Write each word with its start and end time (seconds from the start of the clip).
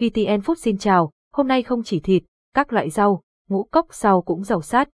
VTN 0.00 0.40
Food 0.40 0.54
xin 0.54 0.78
chào, 0.78 1.10
hôm 1.32 1.48
nay 1.48 1.62
không 1.62 1.82
chỉ 1.82 2.00
thịt, 2.00 2.22
các 2.54 2.72
loại 2.72 2.90
rau, 2.90 3.22
ngũ 3.48 3.62
cốc 3.62 3.86
sau 3.90 4.22
cũng 4.22 4.44
giàu 4.44 4.62
sắt. 4.62 4.88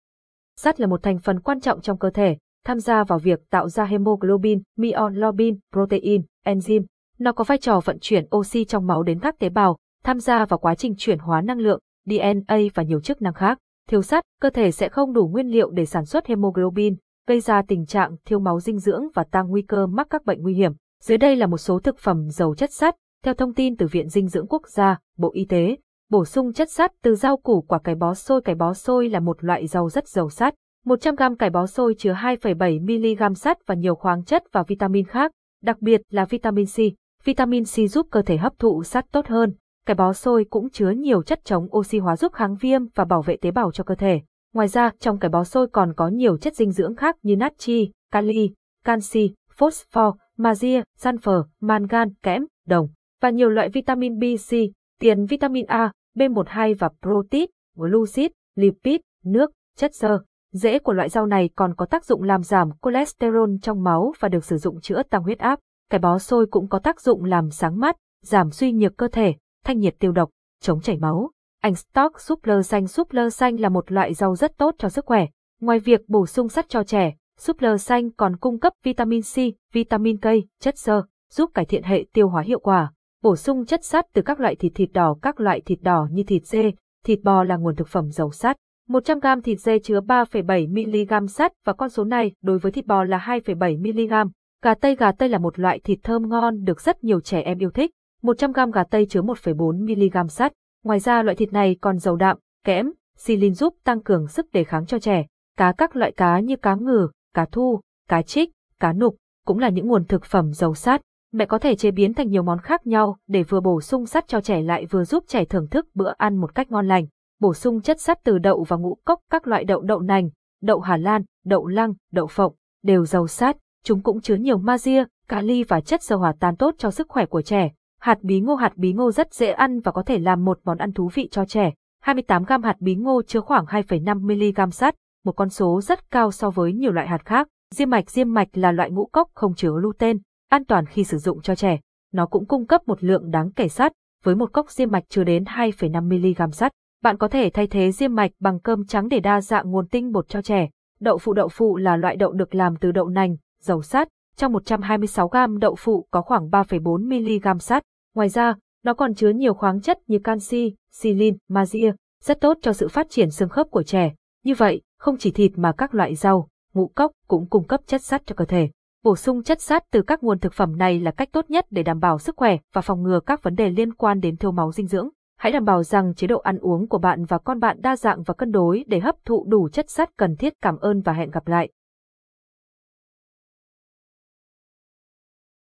Sắt 0.55 0.79
là 0.79 0.87
một 0.87 1.03
thành 1.03 1.19
phần 1.19 1.39
quan 1.39 1.59
trọng 1.59 1.81
trong 1.81 1.97
cơ 1.97 2.09
thể, 2.09 2.37
tham 2.63 2.79
gia 2.79 3.03
vào 3.03 3.19
việc 3.19 3.39
tạo 3.49 3.69
ra 3.69 3.85
hemoglobin, 3.85 4.61
myoglobin, 4.77 5.59
protein, 5.71 6.21
enzyme. 6.45 6.83
Nó 7.19 7.31
có 7.31 7.43
vai 7.43 7.57
trò 7.57 7.79
vận 7.85 7.97
chuyển 8.01 8.25
oxy 8.35 8.65
trong 8.65 8.87
máu 8.87 9.03
đến 9.03 9.19
các 9.19 9.39
tế 9.39 9.49
bào, 9.49 9.77
tham 10.03 10.19
gia 10.19 10.45
vào 10.45 10.57
quá 10.57 10.75
trình 10.75 10.93
chuyển 10.97 11.19
hóa 11.19 11.41
năng 11.41 11.59
lượng, 11.59 11.79
DNA 12.05 12.57
và 12.73 12.83
nhiều 12.83 13.01
chức 13.01 13.21
năng 13.21 13.33
khác. 13.33 13.57
Thiếu 13.89 14.01
sắt, 14.01 14.23
cơ 14.41 14.49
thể 14.49 14.71
sẽ 14.71 14.89
không 14.89 15.13
đủ 15.13 15.27
nguyên 15.27 15.47
liệu 15.47 15.69
để 15.71 15.85
sản 15.85 16.05
xuất 16.05 16.25
hemoglobin, 16.27 16.95
gây 17.27 17.39
ra 17.39 17.61
tình 17.61 17.85
trạng 17.85 18.15
thiếu 18.25 18.39
máu 18.39 18.59
dinh 18.59 18.79
dưỡng 18.79 19.03
và 19.13 19.23
tăng 19.23 19.49
nguy 19.49 19.61
cơ 19.61 19.87
mắc 19.87 20.07
các 20.09 20.25
bệnh 20.25 20.41
nguy 20.41 20.53
hiểm. 20.53 20.71
Dưới 21.03 21.17
đây 21.17 21.35
là 21.35 21.47
một 21.47 21.57
số 21.57 21.79
thực 21.79 21.97
phẩm 21.97 22.29
giàu 22.29 22.55
chất 22.55 22.73
sắt, 22.73 22.95
theo 23.25 23.33
thông 23.33 23.53
tin 23.53 23.77
từ 23.77 23.87
Viện 23.87 24.09
Dinh 24.09 24.27
dưỡng 24.27 24.47
Quốc 24.47 24.67
gia, 24.67 24.99
Bộ 25.17 25.31
Y 25.33 25.45
tế. 25.45 25.77
Bổ 26.09 26.25
sung 26.25 26.53
chất 26.53 26.71
sắt 26.71 26.91
từ 27.01 27.15
rau 27.15 27.37
củ 27.37 27.61
quả 27.61 27.79
cải 27.79 27.95
bó 27.95 28.13
xôi 28.13 28.41
Cải 28.41 28.55
bó 28.55 28.73
xôi 28.73 29.09
là 29.09 29.19
một 29.19 29.43
loại 29.43 29.67
rau 29.67 29.89
rất 29.89 30.07
giàu 30.07 30.29
sắt. 30.29 30.55
100 30.85 31.15
g 31.15 31.21
cải 31.39 31.49
bó 31.49 31.65
xôi 31.65 31.95
chứa 31.97 32.13
2,7 32.13 33.29
mg 33.29 33.35
sắt 33.35 33.57
và 33.67 33.75
nhiều 33.75 33.95
khoáng 33.95 34.23
chất 34.23 34.43
và 34.51 34.63
vitamin 34.63 35.05
khác, 35.05 35.31
đặc 35.63 35.81
biệt 35.81 36.01
là 36.09 36.25
vitamin 36.25 36.65
C. 36.65 36.77
Vitamin 37.23 37.63
C 37.63 37.91
giúp 37.91 38.07
cơ 38.11 38.21
thể 38.21 38.37
hấp 38.37 38.59
thụ 38.59 38.83
sắt 38.83 39.05
tốt 39.11 39.27
hơn. 39.27 39.53
Cải 39.85 39.95
bó 39.95 40.13
xôi 40.13 40.45
cũng 40.49 40.69
chứa 40.69 40.89
nhiều 40.89 41.23
chất 41.23 41.39
chống 41.43 41.67
oxy 41.77 41.99
hóa 41.99 42.15
giúp 42.15 42.33
kháng 42.33 42.55
viêm 42.55 42.81
và 42.95 43.05
bảo 43.05 43.21
vệ 43.21 43.37
tế 43.41 43.51
bào 43.51 43.71
cho 43.71 43.83
cơ 43.83 43.95
thể. 43.95 44.21
Ngoài 44.53 44.67
ra, 44.67 44.91
trong 44.99 45.19
cải 45.19 45.29
bó 45.29 45.43
xôi 45.43 45.67
còn 45.67 45.93
có 45.93 46.07
nhiều 46.07 46.37
chất 46.37 46.55
dinh 46.55 46.71
dưỡng 46.71 46.95
khác 46.95 47.15
như 47.21 47.35
natri, 47.35 47.91
kali, 48.11 48.53
canxi, 48.83 49.33
phosphor, 49.55 50.15
magie, 50.37 50.81
sulfur, 50.99 51.43
mangan, 51.59 52.13
kẽm, 52.23 52.45
đồng 52.67 52.87
và 53.21 53.29
nhiều 53.29 53.49
loại 53.49 53.69
vitamin 53.69 54.19
B, 54.19 54.23
C, 54.49 54.51
tiền 54.99 55.25
vitamin 55.25 55.65
A, 55.65 55.91
B12 56.15 56.75
và 56.79 56.89
protein, 57.01 57.49
glucid, 57.75 58.27
lipid, 58.55 58.99
nước, 59.23 59.51
chất 59.77 59.95
xơ. 59.95 60.19
Rễ 60.51 60.79
của 60.79 60.93
loại 60.93 61.09
rau 61.09 61.25
này 61.25 61.49
còn 61.55 61.75
có 61.75 61.85
tác 61.85 62.05
dụng 62.05 62.23
làm 62.23 62.43
giảm 62.43 62.69
cholesterol 62.81 63.49
trong 63.61 63.83
máu 63.83 64.13
và 64.19 64.29
được 64.29 64.45
sử 64.45 64.57
dụng 64.57 64.81
chữa 64.81 65.03
tăng 65.03 65.23
huyết 65.23 65.39
áp. 65.39 65.59
Cải 65.89 65.99
bó 65.99 66.19
xôi 66.19 66.45
cũng 66.51 66.67
có 66.67 66.79
tác 66.79 67.01
dụng 67.01 67.23
làm 67.23 67.49
sáng 67.49 67.79
mắt, 67.79 67.95
giảm 68.23 68.51
suy 68.51 68.71
nhược 68.71 68.97
cơ 68.97 69.07
thể, 69.07 69.35
thanh 69.63 69.79
nhiệt 69.79 69.95
tiêu 69.99 70.11
độc, 70.11 70.29
chống 70.61 70.81
chảy 70.81 70.97
máu. 70.97 71.31
Ảnh 71.61 71.75
stock 71.75 72.19
súp 72.19 72.45
lơ 72.45 72.61
xanh 72.61 72.87
Súp 72.87 73.11
lơ 73.11 73.29
xanh 73.29 73.59
là 73.59 73.69
một 73.69 73.91
loại 73.91 74.13
rau 74.13 74.35
rất 74.35 74.57
tốt 74.57 74.75
cho 74.77 74.89
sức 74.89 75.05
khỏe. 75.05 75.25
Ngoài 75.61 75.79
việc 75.79 76.01
bổ 76.09 76.25
sung 76.25 76.49
sắt 76.49 76.69
cho 76.69 76.83
trẻ, 76.83 77.15
súp 77.37 77.61
lơ 77.61 77.77
xanh 77.77 78.11
còn 78.11 78.37
cung 78.37 78.59
cấp 78.59 78.73
vitamin 78.83 79.21
C, 79.21 79.35
vitamin 79.73 80.17
K, 80.17 80.25
chất 80.59 80.77
xơ, 80.77 81.03
giúp 81.31 81.51
cải 81.53 81.65
thiện 81.65 81.83
hệ 81.83 82.05
tiêu 82.13 82.29
hóa 82.29 82.41
hiệu 82.41 82.59
quả. 82.59 82.91
Bổ 83.25 83.35
sung 83.35 83.65
chất 83.65 83.85
sắt 83.85 84.05
từ 84.13 84.21
các 84.21 84.39
loại 84.39 84.55
thịt 84.55 84.71
thịt 84.75 84.89
đỏ 84.93 85.15
Các 85.21 85.39
loại 85.39 85.61
thịt 85.61 85.79
đỏ 85.81 86.07
như 86.11 86.23
thịt 86.23 86.45
dê, 86.45 86.71
thịt 87.05 87.19
bò 87.23 87.43
là 87.43 87.55
nguồn 87.55 87.75
thực 87.75 87.87
phẩm 87.87 88.11
giàu 88.11 88.31
sắt. 88.31 88.57
100 88.87 89.19
g 89.19 89.27
thịt 89.43 89.59
dê 89.59 89.79
chứa 89.79 89.99
3,7 89.99 91.21
mg 91.21 91.27
sắt 91.27 91.51
và 91.65 91.73
con 91.73 91.89
số 91.89 92.03
này 92.03 92.31
đối 92.41 92.59
với 92.59 92.71
thịt 92.71 92.85
bò 92.85 93.03
là 93.03 93.17
2,7 93.17 93.79
mg. 93.79 94.29
Gà 94.63 94.73
tây 94.73 94.95
Gà 94.95 95.11
tây 95.11 95.29
là 95.29 95.37
một 95.37 95.59
loại 95.59 95.79
thịt 95.79 95.99
thơm 96.03 96.29
ngon 96.29 96.63
được 96.63 96.81
rất 96.81 97.03
nhiều 97.03 97.21
trẻ 97.21 97.41
em 97.41 97.57
yêu 97.57 97.69
thích. 97.69 97.91
100 98.21 98.51
g 98.51 98.59
gà 98.73 98.83
tây 98.83 99.05
chứa 99.09 99.21
1,4 99.21 100.23
mg 100.23 100.29
sắt. 100.29 100.53
Ngoài 100.83 100.99
ra 100.99 101.23
loại 101.23 101.35
thịt 101.35 101.53
này 101.53 101.77
còn 101.81 101.97
giàu 101.97 102.15
đạm, 102.15 102.37
kẽm, 102.63 102.91
silin 103.17 103.53
giúp 103.53 103.75
tăng 103.83 104.03
cường 104.03 104.27
sức 104.27 104.51
đề 104.51 104.63
kháng 104.63 104.85
cho 104.85 104.99
trẻ. 104.99 105.25
Cá 105.57 105.71
các 105.71 105.95
loại 105.95 106.11
cá 106.11 106.39
như 106.39 106.55
cá 106.55 106.75
ngừ, 106.75 107.07
cá 107.33 107.45
thu, 107.45 107.81
cá 108.09 108.21
trích, 108.21 108.49
cá 108.79 108.93
nục 108.93 109.15
cũng 109.45 109.59
là 109.59 109.69
những 109.69 109.87
nguồn 109.87 110.05
thực 110.05 110.25
phẩm 110.25 110.53
giàu 110.53 110.75
sắt. 110.75 111.01
Mẹ 111.35 111.45
có 111.45 111.57
thể 111.57 111.75
chế 111.75 111.91
biến 111.91 112.13
thành 112.13 112.29
nhiều 112.29 112.43
món 112.43 112.59
khác 112.59 112.87
nhau 112.87 113.17
để 113.27 113.43
vừa 113.43 113.59
bổ 113.59 113.81
sung 113.81 114.05
sắt 114.05 114.27
cho 114.27 114.41
trẻ 114.41 114.61
lại 114.61 114.85
vừa 114.85 115.03
giúp 115.03 115.23
trẻ 115.27 115.45
thưởng 115.45 115.67
thức 115.67 115.87
bữa 115.93 116.11
ăn 116.17 116.37
một 116.37 116.55
cách 116.55 116.71
ngon 116.71 116.87
lành. 116.87 117.05
Bổ 117.39 117.53
sung 117.53 117.81
chất 117.81 118.01
sắt 118.01 118.23
từ 118.23 118.37
đậu 118.37 118.63
và 118.63 118.77
ngũ 118.77 118.97
cốc 119.05 119.19
các 119.29 119.47
loại 119.47 119.63
đậu 119.63 119.81
đậu 119.81 119.99
nành, 119.99 120.29
đậu 120.61 120.79
Hà 120.79 120.97
Lan, 120.97 121.21
đậu 121.45 121.67
lăng, 121.67 121.93
đậu 122.11 122.27
phộng 122.27 122.53
đều 122.83 123.05
giàu 123.05 123.27
sắt. 123.27 123.57
Chúng 123.83 124.01
cũng 124.01 124.21
chứa 124.21 124.35
nhiều 124.35 124.57
magie, 124.57 125.03
kali 125.27 125.63
và 125.63 125.81
chất 125.81 126.03
dầu 126.03 126.19
hòa 126.19 126.33
tan 126.39 126.55
tốt 126.55 126.75
cho 126.77 126.91
sức 126.91 127.09
khỏe 127.09 127.25
của 127.25 127.41
trẻ. 127.41 127.71
Hạt 127.99 128.17
bí 128.21 128.39
ngô 128.39 128.55
Hạt 128.55 128.77
bí 128.77 128.93
ngô 128.93 129.11
rất 129.11 129.33
dễ 129.33 129.51
ăn 129.51 129.79
và 129.79 129.91
có 129.91 130.03
thể 130.03 130.19
làm 130.19 130.45
một 130.45 130.59
món 130.63 130.77
ăn 130.77 130.91
thú 130.93 131.09
vị 131.13 131.27
cho 131.31 131.45
trẻ. 131.45 131.73
28 132.01 132.43
g 132.43 132.51
hạt 132.63 132.77
bí 132.79 132.95
ngô 132.95 133.21
chứa 133.27 133.39
khoảng 133.39 133.65
2,5 133.65 134.65
mg 134.67 134.71
sắt, 134.71 134.95
một 135.25 135.31
con 135.31 135.49
số 135.49 135.81
rất 135.81 136.11
cao 136.11 136.31
so 136.31 136.49
với 136.49 136.73
nhiều 136.73 136.91
loại 136.91 137.07
hạt 137.07 137.25
khác. 137.25 137.47
Diêm 137.73 137.89
mạch 137.89 138.09
Diêm 138.09 138.33
mạch 138.33 138.47
là 138.53 138.71
loại 138.71 138.91
ngũ 138.91 139.05
cốc 139.05 139.29
không 139.33 139.55
chứa 139.55 139.71
gluten, 139.71 140.17
an 140.49 140.65
toàn 140.65 140.85
khi 140.85 141.03
sử 141.03 141.17
dụng 141.17 141.41
cho 141.41 141.55
trẻ. 141.55 141.79
Nó 142.13 142.25
cũng 142.25 142.45
cung 142.45 142.67
cấp 142.67 142.81
một 142.87 143.03
lượng 143.03 143.31
đáng 143.31 143.51
kể 143.51 143.67
sắt, 143.67 143.91
với 144.23 144.35
một 144.35 144.53
cốc 144.53 144.71
diêm 144.71 144.91
mạch 144.91 145.03
chứa 145.09 145.23
đến 145.23 145.43
2,5 145.43 146.47
mg 146.47 146.51
sắt. 146.51 146.71
Bạn 147.03 147.17
có 147.17 147.27
thể 147.27 147.49
thay 147.53 147.67
thế 147.67 147.91
diêm 147.91 148.15
mạch 148.15 148.31
bằng 148.39 148.59
cơm 148.59 148.85
trắng 148.85 149.07
để 149.07 149.19
đa 149.19 149.41
dạng 149.41 149.71
nguồn 149.71 149.87
tinh 149.87 150.11
bột 150.11 150.29
cho 150.29 150.41
trẻ. 150.41 150.69
Đậu 150.99 151.17
phụ 151.17 151.33
Đậu 151.33 151.47
phụ 151.47 151.77
là 151.77 151.97
loại 151.97 152.15
đậu 152.15 152.31
được 152.31 152.55
làm 152.55 152.75
từ 152.75 152.91
đậu 152.91 153.09
nành, 153.09 153.35
dầu 153.61 153.81
sắt. 153.81 154.07
Trong 154.35 154.53
126 154.53 155.27
g 155.27 155.37
đậu 155.59 155.75
phụ 155.75 156.07
có 156.11 156.21
khoảng 156.21 156.49
3,4 156.49 157.53
mg 157.55 157.59
sắt. 157.59 157.83
Ngoài 158.15 158.29
ra, 158.29 158.55
nó 158.83 158.93
còn 158.93 159.13
chứa 159.13 159.29
nhiều 159.29 159.53
khoáng 159.53 159.81
chất 159.81 159.99
như 160.07 160.19
canxi, 160.19 160.75
silin, 160.91 161.37
magie, 161.49 161.91
rất 162.23 162.41
tốt 162.41 162.57
cho 162.61 162.73
sự 162.73 162.87
phát 162.87 163.07
triển 163.09 163.31
xương 163.31 163.49
khớp 163.49 163.67
của 163.71 163.83
trẻ. 163.83 164.13
Như 164.43 164.53
vậy, 164.57 164.81
không 164.99 165.17
chỉ 165.17 165.31
thịt 165.31 165.51
mà 165.55 165.71
các 165.71 165.95
loại 165.95 166.15
rau, 166.15 166.47
ngũ 166.73 166.87
cốc 166.87 167.11
cũng 167.27 167.49
cung 167.49 167.67
cấp 167.67 167.81
chất 167.87 168.01
sắt 168.01 168.21
cho 168.25 168.35
cơ 168.35 168.45
thể. 168.45 168.69
Bổ 169.05 169.15
sung 169.15 169.43
chất 169.43 169.61
sắt 169.61 169.83
từ 169.91 170.01
các 170.01 170.23
nguồn 170.23 170.39
thực 170.39 170.53
phẩm 170.53 170.77
này 170.77 170.99
là 170.99 171.11
cách 171.11 171.29
tốt 171.31 171.45
nhất 171.49 171.65
để 171.69 171.83
đảm 171.83 171.99
bảo 171.99 172.19
sức 172.19 172.35
khỏe 172.37 172.57
và 172.73 172.81
phòng 172.81 173.03
ngừa 173.03 173.19
các 173.19 173.43
vấn 173.43 173.55
đề 173.55 173.69
liên 173.69 173.93
quan 173.93 174.19
đến 174.19 174.37
thiếu 174.37 174.51
máu 174.51 174.71
dinh 174.71 174.87
dưỡng. 174.87 175.09
Hãy 175.37 175.51
đảm 175.51 175.65
bảo 175.65 175.83
rằng 175.83 176.13
chế 176.15 176.27
độ 176.27 176.39
ăn 176.39 176.57
uống 176.57 176.87
của 176.87 176.97
bạn 176.97 177.25
và 177.25 177.37
con 177.37 177.59
bạn 177.59 177.81
đa 177.81 177.95
dạng 177.95 178.23
và 178.23 178.33
cân 178.33 178.51
đối 178.51 178.83
để 178.87 178.99
hấp 178.99 179.15
thụ 179.25 179.45
đủ 179.49 179.69
chất 179.69 179.89
sắt 179.89 180.09
cần 180.17 180.35
thiết. 180.35 180.53
Cảm 180.61 180.77
ơn 180.77 181.01
và 181.01 181.13
hẹn 181.13 181.31
gặp 181.31 181.47
lại. 181.47 181.69